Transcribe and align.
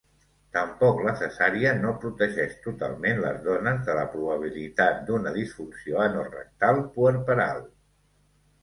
Tampoc 0.55 1.01
la 1.07 1.11
cesària 1.19 1.73
no 1.81 1.91
protegeix 2.05 2.57
totalment 2.63 3.21
les 3.27 3.37
dones 3.49 3.85
de 3.91 3.99
la 4.01 4.09
probabilitat 4.17 5.07
d'una 5.11 5.37
disfunció 5.39 6.03
anorectal 6.09 6.87
puerperal. 6.99 7.65